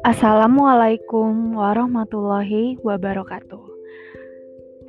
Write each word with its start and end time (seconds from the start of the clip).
Assalamualaikum 0.00 1.60
warahmatullahi 1.60 2.80
wabarakatuh. 2.80 3.60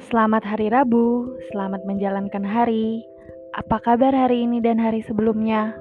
Selamat 0.07 0.47
hari 0.47 0.71
Rabu, 0.71 1.35
selamat 1.51 1.83
menjalankan 1.83 2.47
hari. 2.47 3.03
Apa 3.51 3.83
kabar 3.83 4.15
hari 4.15 4.47
ini 4.47 4.63
dan 4.63 4.79
hari 4.79 5.03
sebelumnya? 5.03 5.75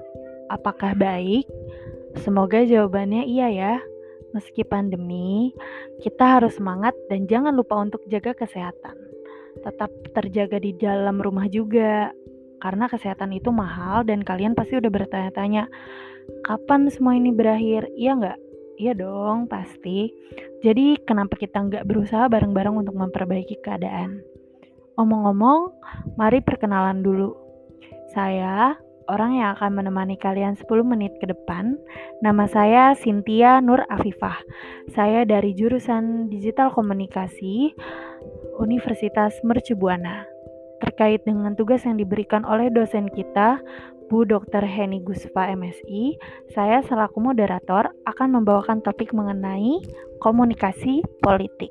Apakah 0.50 0.98
baik? 0.98 1.46
Semoga 2.26 2.66
jawabannya 2.66 3.22
iya 3.22 3.46
ya. 3.54 3.74
Meski 4.34 4.66
pandemi, 4.66 5.54
kita 6.02 6.42
harus 6.42 6.58
semangat 6.58 6.98
dan 7.06 7.30
jangan 7.30 7.54
lupa 7.54 7.78
untuk 7.78 8.02
jaga 8.10 8.34
kesehatan. 8.34 8.98
Tetap 9.62 9.94
terjaga 10.10 10.58
di 10.58 10.74
dalam 10.74 11.22
rumah 11.22 11.46
juga, 11.46 12.10
karena 12.58 12.90
kesehatan 12.90 13.30
itu 13.30 13.54
mahal 13.54 14.02
dan 14.02 14.26
kalian 14.26 14.58
pasti 14.58 14.74
udah 14.74 14.90
bertanya-tanya, 14.90 15.70
kapan 16.42 16.90
semua 16.90 17.14
ini 17.14 17.30
berakhir? 17.30 17.86
Iya 17.94 18.18
nggak? 18.18 18.49
Iya 18.80 18.96
dong, 18.96 19.44
pasti. 19.44 20.08
Jadi 20.64 20.96
kenapa 21.04 21.36
kita 21.36 21.60
nggak 21.60 21.84
berusaha 21.84 22.32
bareng-bareng 22.32 22.80
untuk 22.80 22.96
memperbaiki 22.96 23.60
keadaan? 23.60 24.24
Omong-omong, 24.96 25.76
mari 26.16 26.40
perkenalan 26.40 27.04
dulu. 27.04 27.36
Saya 28.16 28.80
orang 29.12 29.36
yang 29.36 29.52
akan 29.52 29.84
menemani 29.84 30.16
kalian 30.16 30.56
10 30.56 30.64
menit 30.80 31.12
ke 31.20 31.28
depan. 31.28 31.76
Nama 32.24 32.48
saya 32.48 32.96
Cynthia 32.96 33.60
Nur 33.60 33.84
Afifah. 33.92 34.40
Saya 34.96 35.28
dari 35.28 35.52
jurusan 35.52 36.32
Digital 36.32 36.72
Komunikasi 36.72 37.76
Universitas 38.64 39.36
Mercubuana. 39.44 40.39
Terkait 40.80 41.20
dengan 41.28 41.52
tugas 41.52 41.84
yang 41.84 42.00
diberikan 42.00 42.40
oleh 42.48 42.72
dosen 42.72 43.12
kita, 43.12 43.60
Bu 44.10 44.26
Dr. 44.26 44.64
Heni 44.66 45.04
Gusfa 45.04 45.52
MSI, 45.54 46.18
saya 46.50 46.82
selaku 46.82 47.22
moderator 47.22 47.94
akan 48.08 48.28
membawakan 48.40 48.82
topik 48.82 49.14
mengenai 49.14 49.78
komunikasi 50.18 51.04
politik. 51.22 51.70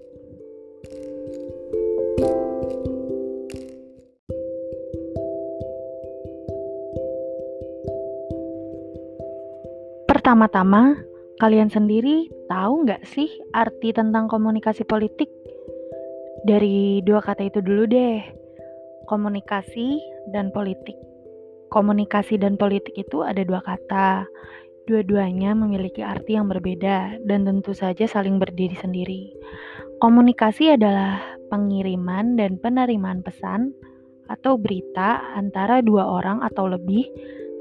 Pertama-tama, 10.08 10.96
kalian 11.42 11.74
sendiri 11.74 12.30
tahu 12.48 12.86
nggak 12.86 13.02
sih 13.10 13.28
arti 13.58 13.90
tentang 13.92 14.30
komunikasi 14.30 14.86
politik? 14.86 15.28
Dari 16.46 17.02
dua 17.04 17.20
kata 17.20 17.50
itu 17.50 17.60
dulu 17.60 17.84
deh, 17.90 18.39
komunikasi 19.10 19.98
dan 20.30 20.54
politik. 20.54 20.94
Komunikasi 21.74 22.38
dan 22.38 22.62
politik 22.62 22.94
itu 22.94 23.26
ada 23.26 23.42
dua 23.42 23.66
kata. 23.66 24.30
Dua-duanya 24.86 25.58
memiliki 25.58 26.06
arti 26.06 26.38
yang 26.38 26.50
berbeda 26.50 27.22
dan 27.26 27.46
tentu 27.46 27.74
saja 27.74 28.06
saling 28.06 28.38
berdiri 28.38 28.78
sendiri. 28.78 29.34
Komunikasi 30.02 30.78
adalah 30.78 31.22
pengiriman 31.50 32.38
dan 32.38 32.62
penerimaan 32.62 33.26
pesan 33.26 33.74
atau 34.30 34.58
berita 34.62 35.34
antara 35.34 35.82
dua 35.82 36.06
orang 36.06 36.46
atau 36.46 36.70
lebih 36.70 37.06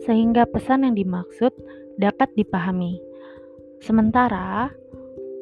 sehingga 0.04 0.44
pesan 0.48 0.84
yang 0.84 0.94
dimaksud 0.96 1.52
dapat 1.96 2.28
dipahami. 2.36 3.00
Sementara 3.80 4.72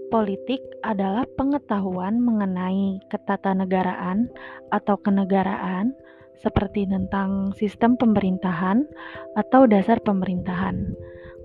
politik 0.08 0.62
adalah 0.86 1.26
pengetahuan 1.34 2.22
mengenai 2.22 3.02
ketatanegaraan 3.10 4.30
atau 4.70 4.96
kenegaraan 5.00 5.94
seperti 6.40 6.84
tentang 6.86 7.56
sistem 7.56 7.96
pemerintahan 7.96 8.84
atau 9.34 9.64
dasar 9.64 9.98
pemerintahan. 10.04 10.94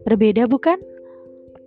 Berbeda 0.03 0.45
bukan? 0.45 0.78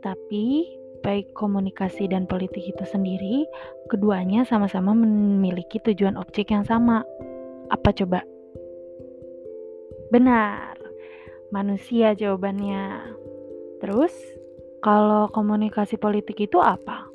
Tapi 0.04 0.68
baik 1.04 1.32
komunikasi 1.36 2.08
dan 2.08 2.24
politik 2.24 2.64
itu 2.64 2.84
sendiri, 2.88 3.44
keduanya 3.92 4.48
sama-sama 4.48 4.96
memiliki 4.96 5.80
tujuan 5.84 6.16
objek 6.16 6.52
yang 6.52 6.64
sama. 6.64 7.04
Apa 7.68 7.92
coba? 7.92 8.24
Benar. 10.08 10.76
Manusia 11.52 12.16
jawabannya. 12.16 13.14
Terus, 13.84 14.12
kalau 14.84 15.32
komunikasi 15.32 15.96
politik 15.96 16.44
itu 16.44 16.60
apa? 16.60 17.08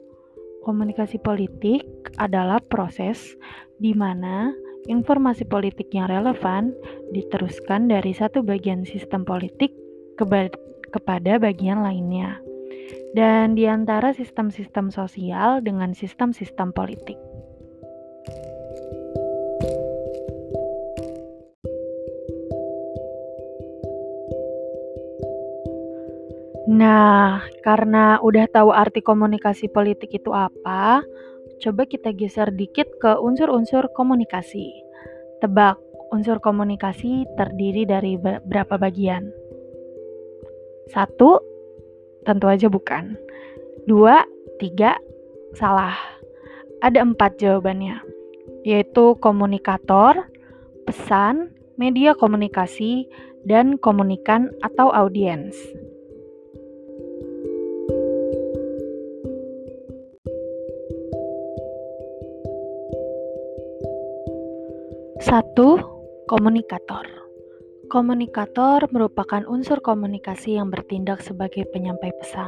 Komunikasi 0.66 1.22
politik 1.22 1.86
adalah 2.18 2.58
proses 2.66 3.38
di 3.78 3.94
mana 3.94 4.50
informasi 4.90 5.46
politik 5.46 5.94
yang 5.94 6.10
relevan 6.10 6.74
diteruskan 7.14 7.86
dari 7.86 8.10
satu 8.10 8.42
bagian 8.42 8.90
sistem 8.90 9.22
politik 9.22 9.70
kepada 10.18 11.38
bagian 11.38 11.86
lainnya, 11.86 12.42
dan 13.14 13.54
di 13.54 13.70
antara 13.70 14.18
sistem-sistem 14.18 14.90
sosial 14.90 15.62
dengan 15.62 15.94
sistem-sistem 15.94 16.74
politik. 16.74 17.22
Nah, 26.80 27.44
karena 27.60 28.24
udah 28.24 28.48
tahu 28.48 28.72
arti 28.72 29.04
komunikasi 29.04 29.68
politik 29.68 30.16
itu 30.16 30.32
apa, 30.32 31.04
Coba 31.60 31.84
kita 31.84 32.16
geser 32.16 32.56
dikit 32.56 32.88
ke 33.04 33.20
unsur-unsur 33.20 33.92
komunikasi. 33.92 34.72
Tebak, 35.44 35.76
unsur 36.16 36.40
komunikasi 36.40 37.28
terdiri 37.36 37.84
dari 37.84 38.16
berapa 38.22 38.80
bagian? 38.80 39.28
Satu, 40.88 41.44
tentu 42.24 42.48
aja 42.48 42.72
bukan. 42.72 43.20
Dua, 43.92 44.24
tiga, 44.56 44.96
salah. 45.52 46.00
Ada 46.80 47.04
empat 47.04 47.44
jawabannya, 47.44 48.00
yaitu 48.64 49.20
komunikator, 49.20 50.16
pesan, 50.88 51.52
media 51.76 52.16
komunikasi, 52.16 53.04
dan 53.44 53.76
komunikan 53.76 54.48
atau 54.64 54.96
audiens. 54.96 55.60
Satu, 65.20 65.76
komunikator. 66.32 67.04
Komunikator 67.92 68.88
merupakan 68.88 69.44
unsur 69.52 69.84
komunikasi 69.84 70.56
yang 70.56 70.72
bertindak 70.72 71.20
sebagai 71.20 71.68
penyampai 71.76 72.16
pesan. 72.24 72.48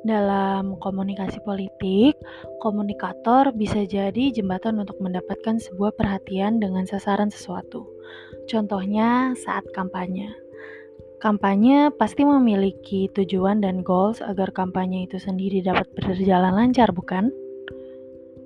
Dalam 0.00 0.80
komunikasi 0.80 1.36
politik, 1.44 2.16
komunikator 2.64 3.52
bisa 3.52 3.84
jadi 3.84 4.32
jembatan 4.32 4.80
untuk 4.80 4.96
mendapatkan 5.04 5.60
sebuah 5.60 5.92
perhatian 6.00 6.64
dengan 6.64 6.88
sasaran 6.88 7.28
sesuatu. 7.28 7.84
Contohnya 8.48 9.36
saat 9.36 9.68
kampanye. 9.76 10.32
Kampanye 11.20 11.92
pasti 11.92 12.24
memiliki 12.24 13.12
tujuan 13.12 13.60
dan 13.60 13.84
goals 13.84 14.24
agar 14.24 14.48
kampanye 14.56 15.04
itu 15.04 15.20
sendiri 15.20 15.60
dapat 15.60 15.92
berjalan 15.92 16.56
lancar, 16.56 16.88
bukan? 16.96 17.28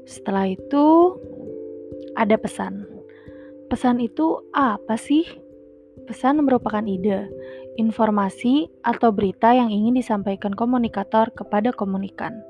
Setelah 0.02 0.50
itu, 0.50 1.14
ada 2.18 2.34
pesan. 2.34 3.00
Pesan 3.70 4.03
itu 4.03 4.42
apa 4.50 4.98
sih? 4.98 5.22
Pesan 6.10 6.42
merupakan 6.42 6.82
ide, 6.82 7.31
informasi, 7.78 8.66
atau 8.82 9.14
berita 9.14 9.54
yang 9.54 9.70
ingin 9.70 9.94
disampaikan 9.94 10.50
komunikator 10.58 11.31
kepada 11.31 11.70
komunikan. 11.70 12.42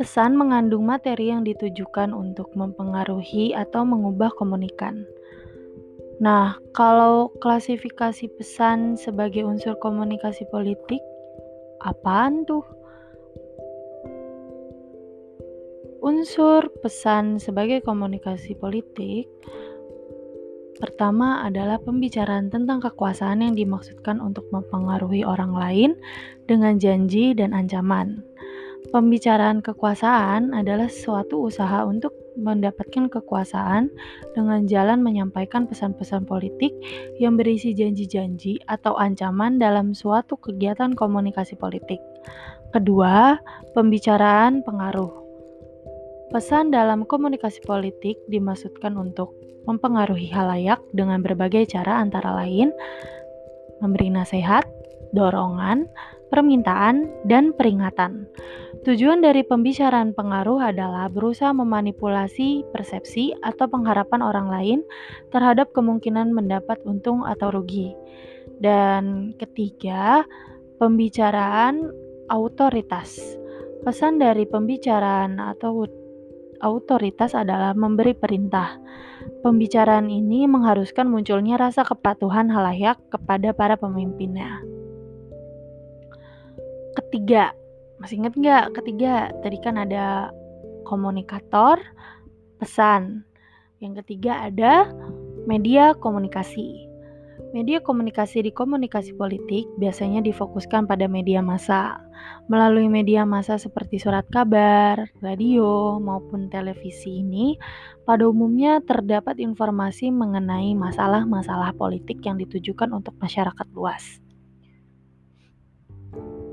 Pesan 0.00 0.40
mengandung 0.40 0.88
materi 0.88 1.28
yang 1.28 1.44
ditujukan 1.44 2.16
untuk 2.16 2.48
mempengaruhi 2.56 3.52
atau 3.52 3.84
mengubah 3.84 4.32
komunikan. 4.32 5.04
Nah, 6.16 6.56
kalau 6.72 7.28
klasifikasi 7.44 8.32
pesan 8.32 8.96
sebagai 8.96 9.44
unsur 9.44 9.76
komunikasi 9.76 10.48
politik, 10.48 11.04
apaan 11.84 12.48
tuh? 12.48 12.64
Unsur 16.00 16.72
pesan 16.80 17.36
sebagai 17.36 17.84
komunikasi 17.84 18.56
politik 18.56 19.28
Pertama 20.80 21.44
adalah 21.44 21.76
pembicaraan 21.82 22.48
tentang 22.48 22.80
kekuasaan 22.80 23.44
yang 23.44 23.54
dimaksudkan 23.56 24.22
untuk 24.22 24.48
mempengaruhi 24.54 25.26
orang 25.26 25.52
lain 25.52 25.90
dengan 26.48 26.80
janji 26.80 27.36
dan 27.36 27.52
ancaman. 27.52 28.24
Pembicaraan 28.90 29.62
kekuasaan 29.62 30.52
adalah 30.52 30.90
suatu 30.90 31.46
usaha 31.46 31.86
untuk 31.86 32.12
mendapatkan 32.34 33.06
kekuasaan 33.12 33.92
dengan 34.34 34.66
jalan 34.66 35.04
menyampaikan 35.04 35.70
pesan-pesan 35.70 36.26
politik 36.26 36.74
yang 37.22 37.38
berisi 37.38 37.76
janji-janji 37.76 38.58
atau 38.66 38.98
ancaman 38.98 39.62
dalam 39.62 39.94
suatu 39.94 40.34
kegiatan 40.34 40.98
komunikasi 40.98 41.54
politik. 41.54 42.02
Kedua, 42.74 43.38
pembicaraan 43.76 44.66
pengaruh. 44.66 45.21
Pesan 46.32 46.72
dalam 46.72 47.04
komunikasi 47.04 47.60
politik 47.68 48.16
dimaksudkan 48.32 48.96
untuk 48.96 49.36
mempengaruhi 49.68 50.32
halayak 50.32 50.80
dengan 50.96 51.20
berbagai 51.20 51.68
cara 51.68 52.00
antara 52.00 52.32
lain 52.32 52.72
memberi 53.84 54.08
nasihat, 54.08 54.64
dorongan, 55.12 55.84
permintaan, 56.32 57.10
dan 57.28 57.52
peringatan. 57.52 58.24
Tujuan 58.88 59.20
dari 59.20 59.44
pembicaraan 59.44 60.16
pengaruh 60.16 60.72
adalah 60.72 61.12
berusaha 61.12 61.52
memanipulasi 61.52 62.64
persepsi 62.72 63.36
atau 63.44 63.68
pengharapan 63.68 64.24
orang 64.24 64.48
lain 64.48 64.80
terhadap 65.30 65.70
kemungkinan 65.76 66.32
mendapat 66.32 66.80
untung 66.88 67.28
atau 67.28 67.52
rugi. 67.52 67.92
Dan 68.56 69.36
ketiga, 69.36 70.24
pembicaraan 70.80 71.92
autoritas. 72.32 73.20
Pesan 73.82 74.22
dari 74.22 74.46
pembicaraan 74.46 75.42
atau 75.42 75.84
autoritas 76.62 77.34
adalah 77.34 77.74
memberi 77.74 78.14
perintah. 78.14 78.78
Pembicaraan 79.42 80.06
ini 80.06 80.46
mengharuskan 80.46 81.10
munculnya 81.10 81.58
rasa 81.58 81.82
kepatuhan 81.82 82.50
halayak 82.50 82.98
kepada 83.10 83.50
para 83.50 83.74
pemimpinnya. 83.74 84.62
Ketiga, 86.94 87.50
masih 87.98 88.22
ingat 88.22 88.34
nggak 88.38 88.64
ketiga? 88.78 89.34
Tadi 89.42 89.58
kan 89.58 89.78
ada 89.78 90.30
komunikator, 90.86 91.82
pesan. 92.62 93.26
Yang 93.82 94.06
ketiga 94.06 94.46
ada 94.46 94.86
media 95.46 95.94
komunikasi. 95.98 96.91
Media 97.52 97.84
komunikasi 97.84 98.40
di 98.40 98.48
komunikasi 98.48 99.12
politik 99.12 99.68
biasanya 99.76 100.24
difokuskan 100.24 100.88
pada 100.88 101.04
media 101.04 101.44
massa. 101.44 102.00
Melalui 102.48 102.88
media 102.88 103.28
massa 103.28 103.60
seperti 103.60 104.00
surat 104.00 104.24
kabar, 104.32 105.04
radio, 105.20 106.00
maupun 106.00 106.48
televisi 106.48 107.20
ini, 107.20 107.60
pada 108.08 108.24
umumnya 108.24 108.80
terdapat 108.80 109.36
informasi 109.36 110.08
mengenai 110.08 110.72
masalah-masalah 110.72 111.76
politik 111.76 112.24
yang 112.24 112.40
ditujukan 112.40 112.88
untuk 112.88 113.12
masyarakat 113.20 113.68
luas. 113.76 114.16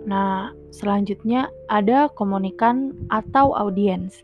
Nah, 0.03 0.51
selanjutnya 0.75 1.47
ada 1.71 2.11
komunikan 2.11 2.91
atau 3.07 3.55
audiens. 3.55 4.19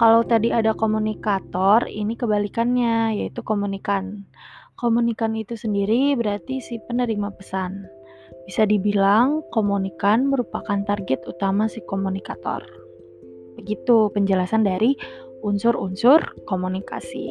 Kalau 0.00 0.24
tadi 0.24 0.56
ada 0.56 0.72
komunikator, 0.72 1.84
ini 1.84 2.16
kebalikannya, 2.16 3.12
yaitu 3.20 3.44
komunikan. 3.44 4.24
Komunikan 4.74 5.38
itu 5.38 5.54
sendiri 5.54 6.18
berarti 6.18 6.58
si 6.58 6.82
penerima 6.82 7.30
pesan. 7.38 7.86
Bisa 8.42 8.66
dibilang 8.66 9.46
komunikan 9.54 10.26
merupakan 10.26 10.82
target 10.82 11.22
utama 11.30 11.70
si 11.70 11.78
komunikator. 11.86 12.58
Begitu 13.54 14.10
penjelasan 14.10 14.66
dari 14.66 14.98
unsur-unsur 15.46 16.18
komunikasi. 16.50 17.30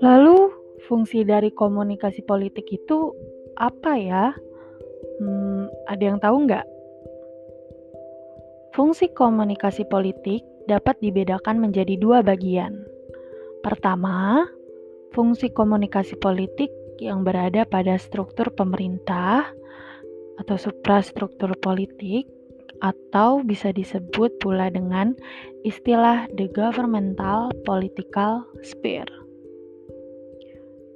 Lalu, 0.00 0.36
fungsi 0.88 1.28
dari 1.28 1.52
komunikasi 1.52 2.24
politik 2.24 2.64
itu 2.72 3.12
apa 3.60 3.92
ya? 4.00 4.32
Hmm, 5.20 5.43
ada 5.94 6.04
yang 6.10 6.18
tahu 6.18 6.50
nggak? 6.50 6.66
Fungsi 8.74 9.06
komunikasi 9.14 9.86
politik 9.86 10.42
dapat 10.66 10.98
dibedakan 10.98 11.62
menjadi 11.62 11.94
dua 11.94 12.26
bagian. 12.26 12.74
Pertama, 13.62 14.42
fungsi 15.14 15.54
komunikasi 15.54 16.18
politik 16.18 16.68
yang 16.98 17.22
berada 17.22 17.62
pada 17.62 17.94
struktur 17.96 18.50
pemerintah 18.50 19.46
atau 20.42 20.56
suprastruktur 20.58 21.54
politik 21.62 22.26
atau 22.82 23.40
bisa 23.46 23.70
disebut 23.70 24.34
pula 24.42 24.66
dengan 24.68 25.14
istilah 25.62 26.26
the 26.34 26.50
governmental 26.50 27.54
political 27.62 28.42
sphere 28.66 29.23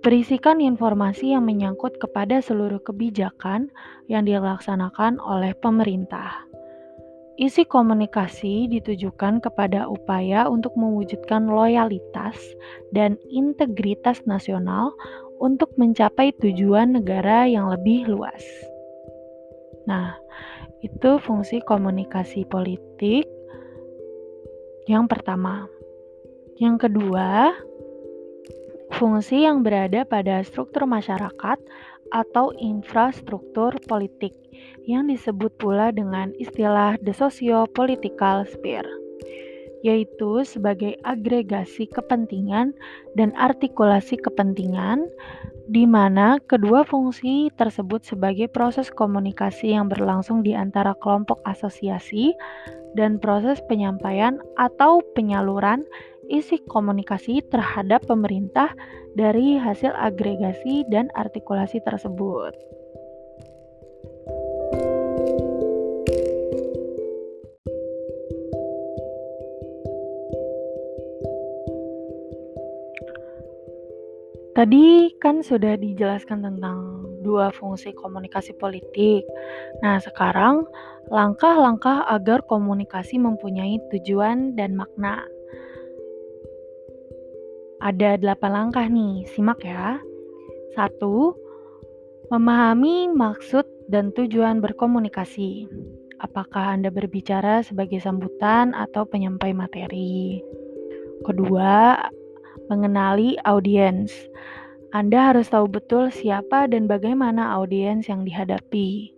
berisikan 0.08 0.56
informasi 0.64 1.36
yang 1.36 1.44
menyangkut 1.44 2.00
kepada 2.00 2.40
seluruh 2.40 2.80
kebijakan 2.80 3.68
yang 4.08 4.24
dilaksanakan 4.24 5.20
oleh 5.20 5.52
pemerintah. 5.60 6.48
Isi 7.36 7.68
komunikasi 7.68 8.72
ditujukan 8.72 9.44
kepada 9.44 9.84
upaya 9.84 10.48
untuk 10.48 10.72
mewujudkan 10.80 11.52
loyalitas 11.52 12.40
dan 12.96 13.20
integritas 13.28 14.24
nasional 14.24 14.96
untuk 15.44 15.76
mencapai 15.76 16.32
tujuan 16.40 16.96
negara 16.96 17.44
yang 17.44 17.68
lebih 17.68 18.08
luas. 18.08 18.40
Nah, 19.84 20.16
itu 20.80 21.20
fungsi 21.20 21.60
komunikasi 21.68 22.48
politik 22.48 23.28
yang 24.88 25.04
pertama. 25.04 25.68
Yang 26.56 26.88
kedua, 26.88 27.52
fungsi 28.94 29.44
yang 29.44 29.60
berada 29.66 30.06
pada 30.08 30.40
struktur 30.44 30.88
masyarakat 30.88 31.58
atau 32.12 32.56
infrastruktur 32.56 33.76
politik 33.84 34.32
yang 34.88 35.12
disebut 35.12 35.52
pula 35.60 35.92
dengan 35.92 36.32
istilah 36.40 36.96
the 37.04 37.12
socio-political 37.12 38.48
sphere 38.48 38.88
yaitu 39.86 40.42
sebagai 40.42 40.98
agregasi 41.06 41.86
kepentingan 41.86 42.74
dan 43.14 43.30
artikulasi 43.38 44.18
kepentingan 44.18 45.06
di 45.68 45.84
mana 45.84 46.40
kedua 46.48 46.82
fungsi 46.82 47.52
tersebut 47.54 48.02
sebagai 48.02 48.48
proses 48.50 48.88
komunikasi 48.90 49.76
yang 49.76 49.86
berlangsung 49.86 50.42
di 50.42 50.56
antara 50.56 50.96
kelompok 50.98 51.38
asosiasi 51.44 52.32
dan 52.96 53.20
proses 53.20 53.60
penyampaian 53.68 54.40
atau 54.56 55.04
penyaluran 55.12 55.84
isi 56.28 56.60
komunikasi 56.68 57.42
terhadap 57.48 58.04
pemerintah 58.04 58.72
dari 59.16 59.56
hasil 59.58 59.90
agregasi 59.96 60.84
dan 60.92 61.08
artikulasi 61.16 61.80
tersebut. 61.82 62.52
Tadi 74.58 75.14
kan 75.22 75.38
sudah 75.38 75.78
dijelaskan 75.78 76.42
tentang 76.42 77.06
dua 77.22 77.54
fungsi 77.54 77.94
komunikasi 77.94 78.58
politik. 78.58 79.22
Nah, 79.86 80.02
sekarang 80.02 80.66
langkah-langkah 81.14 82.10
agar 82.10 82.42
komunikasi 82.42 83.22
mempunyai 83.22 83.78
tujuan 83.94 84.58
dan 84.58 84.74
makna. 84.74 85.37
Ada 87.78 88.18
delapan 88.18 88.50
langkah 88.50 88.86
nih, 88.90 89.22
simak 89.30 89.62
ya. 89.62 90.02
Satu, 90.74 91.30
memahami 92.26 93.06
maksud 93.14 93.62
dan 93.86 94.10
tujuan 94.18 94.58
berkomunikasi. 94.58 95.70
Apakah 96.18 96.74
Anda 96.74 96.90
berbicara 96.90 97.62
sebagai 97.62 98.02
sambutan 98.02 98.74
atau 98.74 99.06
penyampai 99.06 99.54
materi? 99.54 100.42
Kedua, 101.22 101.94
mengenali 102.66 103.38
audiens. 103.46 104.10
Anda 104.90 105.30
harus 105.30 105.46
tahu 105.54 105.70
betul 105.70 106.10
siapa 106.10 106.66
dan 106.66 106.90
bagaimana 106.90 107.54
audiens 107.54 108.10
yang 108.10 108.26
dihadapi. 108.26 109.14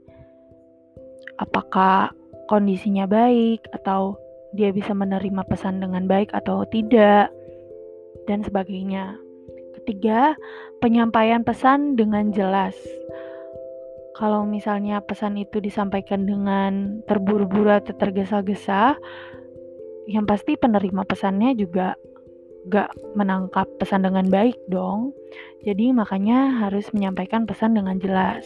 Apakah 1.40 2.12
kondisinya 2.52 3.09
baik 3.09 3.64
atau 3.73 4.21
dia 4.52 4.69
bisa 4.75 4.93
menerima 4.93 5.47
pesan 5.47 5.81
dengan 5.81 6.05
baik 6.05 6.35
atau 6.35 6.67
tidak 6.69 7.33
dan 8.31 8.47
sebagainya. 8.47 9.19
Ketiga, 9.83 10.39
penyampaian 10.79 11.43
pesan 11.43 11.99
dengan 11.99 12.31
jelas. 12.31 12.79
Kalau 14.15 14.47
misalnya 14.47 15.03
pesan 15.03 15.35
itu 15.41 15.59
disampaikan 15.59 16.29
dengan 16.29 17.03
terburu-buru 17.11 17.75
atau 17.75 17.97
tergesa-gesa, 17.97 18.95
yang 20.07 20.29
pasti 20.31 20.55
penerima 20.55 21.03
pesannya 21.03 21.59
juga 21.59 21.99
gak 22.69 22.93
menangkap 23.17 23.67
pesan 23.81 24.05
dengan 24.05 24.29
baik 24.29 24.59
dong. 24.69 25.17
Jadi 25.65 25.91
makanya 25.97 26.61
harus 26.67 26.87
menyampaikan 26.93 27.49
pesan 27.49 27.75
dengan 27.75 27.97
jelas. 27.97 28.45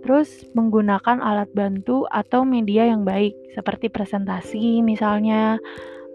Terus 0.00 0.48
menggunakan 0.54 1.20
alat 1.20 1.50
bantu 1.52 2.06
atau 2.08 2.46
media 2.46 2.88
yang 2.88 3.02
baik 3.04 3.34
seperti 3.52 3.90
presentasi 3.90 4.80
misalnya 4.80 5.58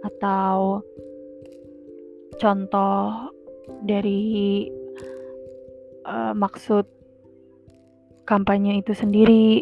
atau 0.02 0.82
contoh 2.42 3.30
dari 3.86 4.66
uh, 6.10 6.34
maksud 6.34 6.90
kampanye 8.26 8.82
itu 8.82 8.98
sendiri 8.98 9.62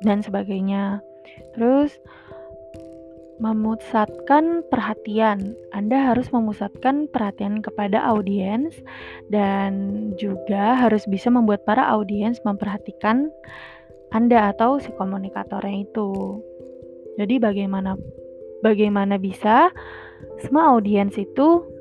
dan 0.00 0.24
sebagainya. 0.24 1.04
Terus 1.52 1.92
memusatkan 3.38 4.66
perhatian. 4.66 5.54
Anda 5.70 6.10
harus 6.10 6.26
memusatkan 6.34 7.06
perhatian 7.14 7.62
kepada 7.62 8.02
audiens 8.02 8.74
dan 9.30 10.12
juga 10.18 10.74
harus 10.74 11.06
bisa 11.06 11.30
membuat 11.30 11.62
para 11.62 11.86
audiens 11.86 12.42
memperhatikan 12.42 13.30
Anda 14.10 14.50
atau 14.50 14.82
si 14.82 14.90
komunikatornya 14.96 15.86
itu. 15.86 16.42
Jadi 17.14 17.38
bagaimana 17.38 17.94
bagaimana 18.62 19.22
bisa 19.22 19.70
semua 20.42 20.74
audiens 20.74 21.14
itu 21.14 21.77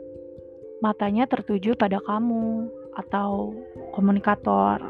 matanya 0.81 1.25
tertuju 1.25 1.73
pada 1.73 1.97
kamu 2.03 2.69
atau 2.97 3.53
komunikator. 3.93 4.81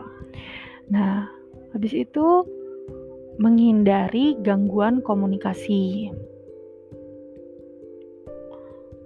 Nah, 0.88 1.27
habis 1.75 1.91
itu 1.91 2.48
menghindari 3.38 4.39
gangguan 4.41 5.03
komunikasi. 5.03 6.10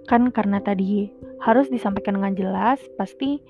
Kan 0.08 0.32
karena 0.32 0.58
tadi 0.62 1.12
harus 1.42 1.68
disampaikan 1.68 2.18
dengan 2.18 2.34
jelas, 2.38 2.78
pasti 2.96 3.42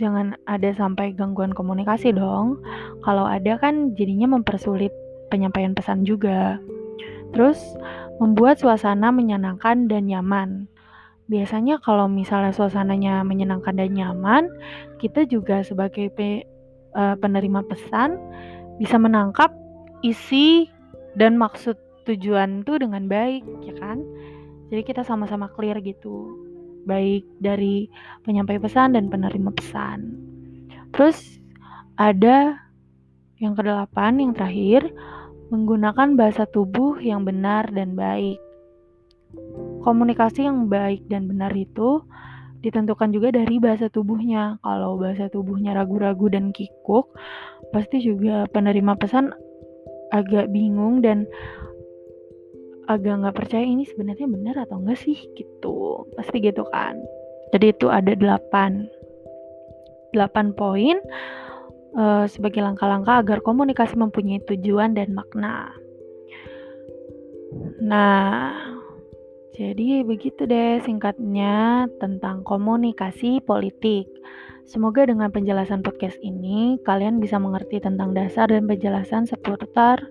jangan 0.00 0.34
ada 0.50 0.74
sampai 0.74 1.14
gangguan 1.14 1.54
komunikasi 1.54 2.10
dong. 2.10 2.58
Kalau 3.06 3.24
ada 3.28 3.60
kan 3.60 3.94
jadinya 3.94 4.34
mempersulit 4.34 4.90
penyampaian 5.30 5.76
pesan 5.76 6.02
juga. 6.02 6.58
Terus 7.34 7.58
membuat 8.22 8.62
suasana 8.62 9.10
menyenangkan 9.10 9.90
dan 9.90 10.06
nyaman. 10.06 10.70
Biasanya 11.24 11.80
kalau 11.80 12.04
misalnya 12.04 12.52
suasananya 12.52 13.24
menyenangkan 13.24 13.80
dan 13.80 13.96
nyaman, 13.96 14.44
kita 15.00 15.24
juga 15.24 15.64
sebagai 15.64 16.12
pe, 16.12 16.44
uh, 16.92 17.16
penerima 17.16 17.64
pesan 17.64 18.20
bisa 18.76 19.00
menangkap 19.00 19.48
isi 20.04 20.68
dan 21.16 21.40
maksud 21.40 21.80
tujuan 22.04 22.60
itu 22.60 22.76
dengan 22.76 23.08
baik, 23.08 23.40
ya 23.64 23.72
kan? 23.80 24.04
Jadi 24.68 24.82
kita 24.84 25.00
sama-sama 25.00 25.48
clear 25.48 25.80
gitu, 25.80 26.28
baik 26.84 27.24
dari 27.40 27.88
penyampai 28.28 28.60
pesan 28.60 28.92
dan 28.92 29.08
penerima 29.08 29.48
pesan. 29.56 30.12
Terus 30.92 31.40
ada 31.96 32.60
yang 33.40 33.56
kedelapan, 33.56 34.20
yang 34.20 34.32
terakhir, 34.36 34.92
menggunakan 35.48 36.16
bahasa 36.20 36.44
tubuh 36.48 37.00
yang 37.00 37.24
benar 37.24 37.68
dan 37.72 37.96
baik. 37.96 38.36
Komunikasi 39.84 40.48
yang 40.48 40.72
baik 40.72 41.04
dan 41.12 41.28
benar 41.28 41.52
itu 41.52 42.00
ditentukan 42.64 43.12
juga 43.12 43.28
dari 43.36 43.60
bahasa 43.60 43.92
tubuhnya. 43.92 44.56
Kalau 44.64 44.96
bahasa 44.96 45.28
tubuhnya 45.28 45.76
ragu-ragu 45.76 46.32
dan 46.32 46.48
kikuk, 46.56 47.12
pasti 47.76 48.00
juga 48.00 48.48
penerima 48.48 48.96
pesan 48.96 49.28
agak 50.16 50.48
bingung 50.48 51.04
dan 51.04 51.28
agak 52.88 53.20
nggak 53.20 53.36
percaya 53.36 53.64
ini 53.64 53.84
sebenarnya 53.84 54.24
benar 54.24 54.56
atau 54.64 54.80
enggak 54.80 55.04
sih 55.04 55.20
gitu. 55.36 56.08
Pasti 56.16 56.40
gitu 56.40 56.64
kan. 56.72 56.96
Jadi 57.52 57.76
itu 57.76 57.92
ada 57.92 58.16
delapan 58.16 58.88
8 60.16 60.56
poin 60.56 60.96
uh, 61.98 62.24
sebagai 62.24 62.64
langkah-langkah 62.64 63.20
agar 63.20 63.38
komunikasi 63.44 63.94
mempunyai 64.00 64.40
tujuan 64.48 64.96
dan 64.96 65.12
makna. 65.12 65.70
Nah, 67.84 68.73
jadi 69.54 70.02
begitu 70.02 70.50
deh 70.50 70.82
singkatnya 70.82 71.86
tentang 72.02 72.42
komunikasi 72.42 73.38
politik. 73.38 74.10
Semoga 74.66 75.06
dengan 75.06 75.30
penjelasan 75.30 75.78
podcast 75.78 76.18
ini 76.26 76.74
kalian 76.82 77.22
bisa 77.22 77.38
mengerti 77.38 77.78
tentang 77.78 78.18
dasar 78.18 78.50
dan 78.50 78.66
penjelasan 78.66 79.30
seputar 79.30 80.02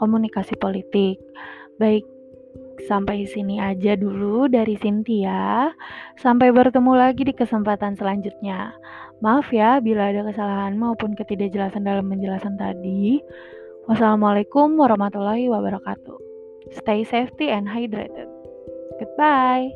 komunikasi 0.00 0.56
politik. 0.56 1.20
Baik, 1.76 2.08
sampai 2.88 3.28
sini 3.28 3.60
aja 3.60 3.92
dulu 3.92 4.48
dari 4.48 4.80
Cynthia. 4.80 5.68
Sampai 6.16 6.48
bertemu 6.48 6.92
lagi 6.96 7.28
di 7.28 7.36
kesempatan 7.36 7.92
selanjutnya. 7.92 8.72
Maaf 9.20 9.52
ya 9.52 9.84
bila 9.84 10.08
ada 10.08 10.24
kesalahan 10.24 10.80
maupun 10.80 11.12
ketidakjelasan 11.12 11.84
dalam 11.84 12.08
penjelasan 12.08 12.56
tadi. 12.56 13.20
Wassalamualaikum 13.84 14.80
warahmatullahi 14.80 15.52
wabarakatuh. 15.52 16.16
Stay 16.72 17.04
safety 17.04 17.52
and 17.52 17.68
hydrated. 17.68 18.37
Goodbye. 18.96 19.74